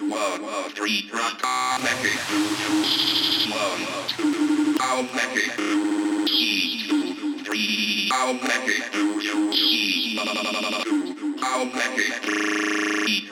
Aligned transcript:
one, 0.00 0.70
three, 0.70 1.08
rock. 1.12 1.40
I'll 1.42 1.80
make 1.80 2.04
it 2.04 2.18
through. 2.28 3.52
One, 3.52 3.86
two, 4.08 4.76
I'll 4.80 5.02
make 5.02 5.36
it 5.36 5.52
through. 5.52 6.26
E, 6.28 6.88
two, 6.88 7.44
three, 7.44 8.10
I'll 8.12 8.34
make 8.34 8.68
it 8.68 8.84
through. 8.92 9.20
E, 9.52 10.16
two, 10.16 11.36
I'll 11.42 11.64
make 11.64 11.98
it 11.98 12.12
through. 12.22 13.06
E, 13.08 13.26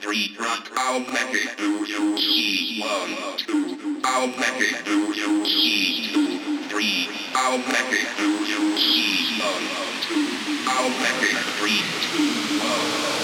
three, 0.00 0.36
rock. 0.38 0.68
I'll 0.76 1.00
make 1.00 1.34
it 1.34 1.58
through. 1.58 2.16
E, 2.16 2.80
one, 2.80 3.36
two, 3.38 4.00
I'll 4.04 4.26
make 4.28 4.60
it 4.60 4.76
through. 4.84 5.44
E, 5.44 6.12
two, 6.12 6.68
three, 6.68 7.08
I'll 7.34 7.58
make 7.58 7.92
it 7.92 8.08
through. 8.16 8.46
E, 8.46 9.40
one, 9.40 9.66
two, 10.02 10.28
I'll 10.68 10.90
make 10.90 11.22
it 11.22 11.36
three, 11.58 11.82
two, 12.12 12.58
one. 12.62 13.17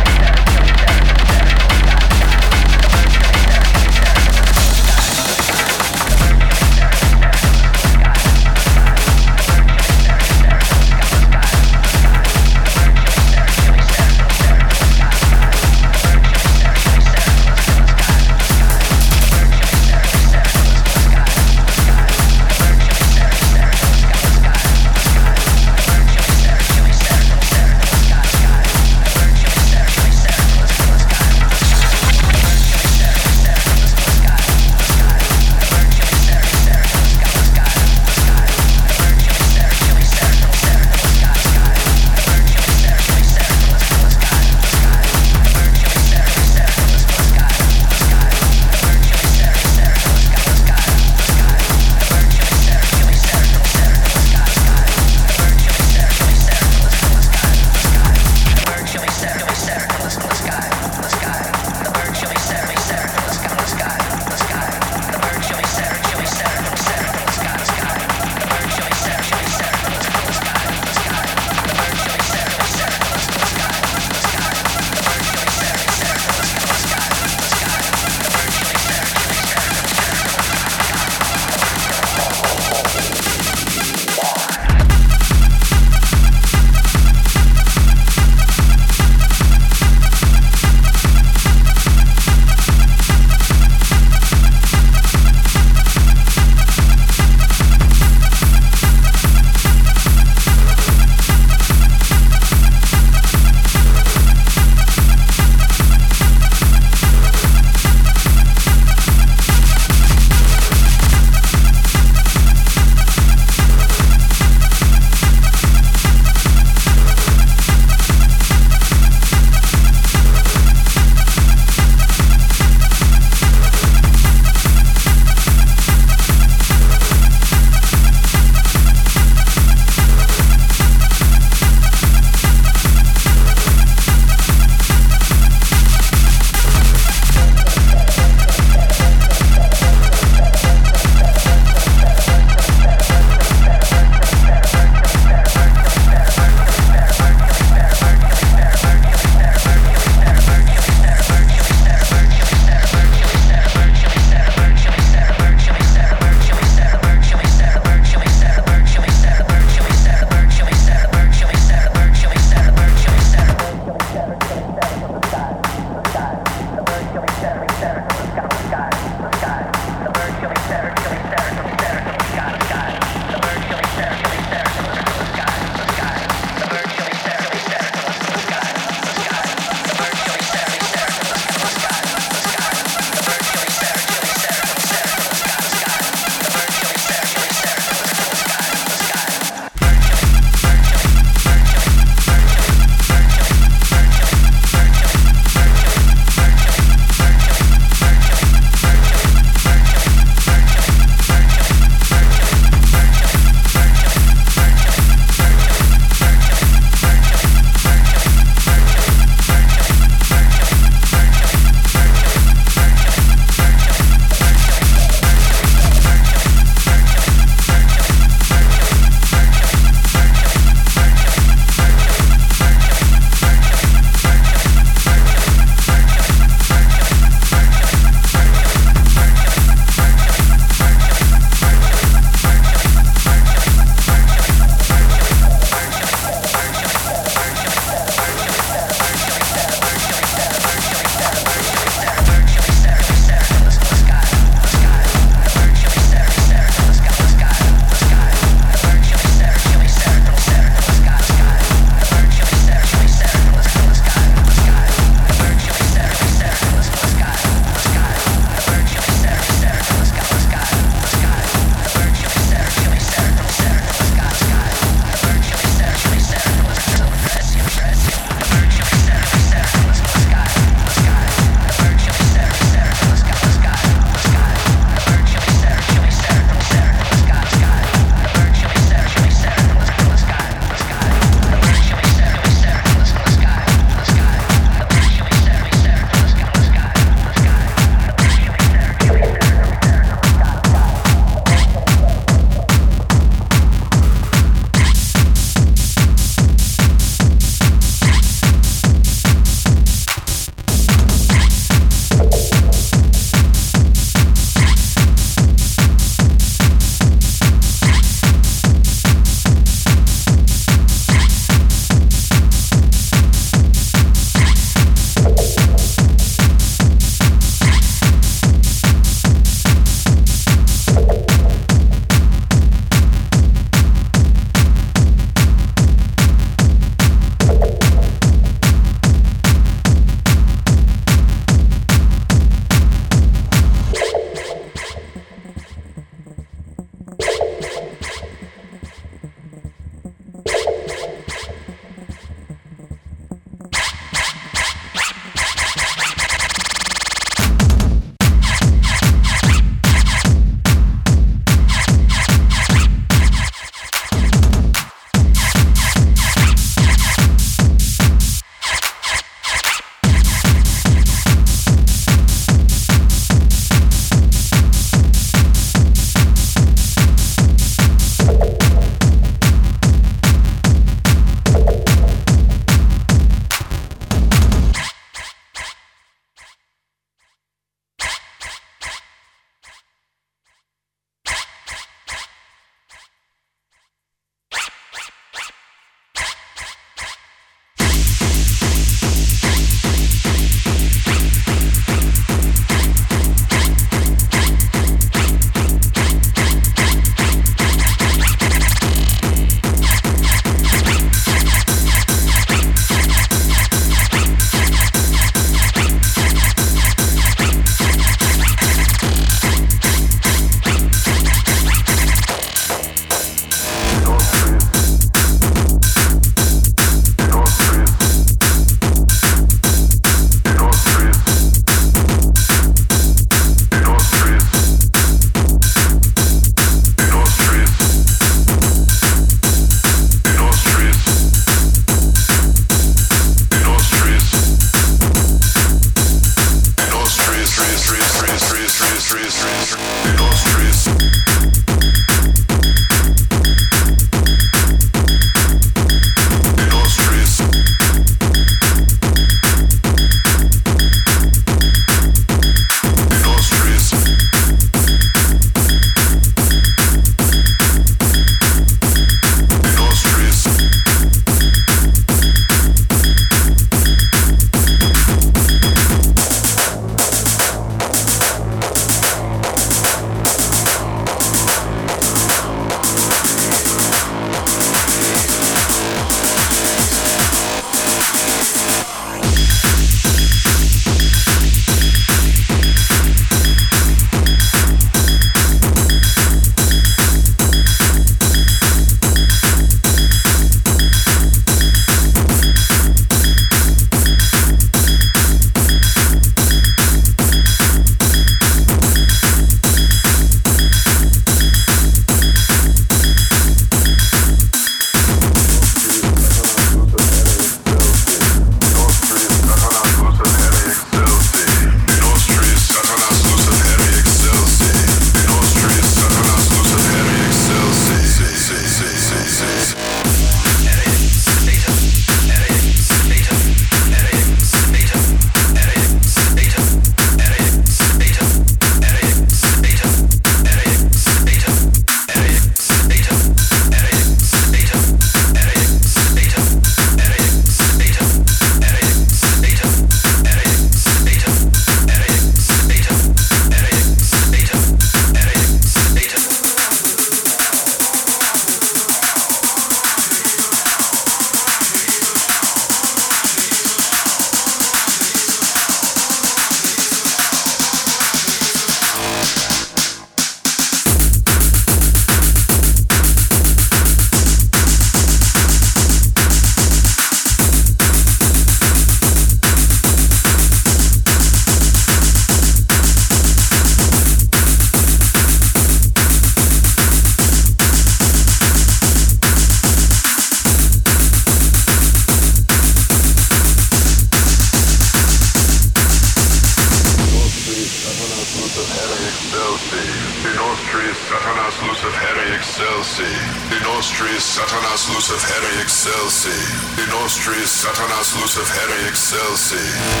Satanas 598.31 598.37
Lucifere 598.37 598.87
excelsi. 598.87 600.00